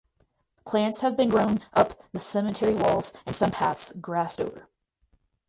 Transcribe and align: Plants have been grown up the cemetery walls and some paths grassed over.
Plants 0.65 1.01
have 1.01 1.15
been 1.15 1.29
grown 1.29 1.59
up 1.73 2.11
the 2.11 2.17
cemetery 2.17 2.73
walls 2.73 3.13
and 3.27 3.35
some 3.35 3.51
paths 3.51 3.93
grassed 3.93 4.39
over. 4.39 4.67